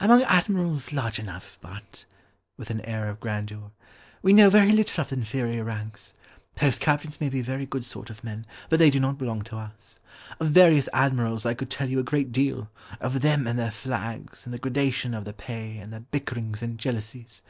[0.00, 2.04] "'Among admirals, large enough, but,'
[2.56, 3.70] with an air of grandeur,
[4.22, 6.14] 'we know very little of the inferior ranks.
[6.56, 9.56] Post captains may be very good sort of men, but they do not belong to
[9.56, 10.00] us.
[10.40, 12.68] Of various admirals I could tell you a great deal;
[13.00, 16.76] of them and their flags, and the gradation of their pay, and their bickerings and
[16.76, 17.42] jealousies.